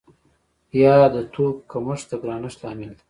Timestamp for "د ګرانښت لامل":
2.09-2.91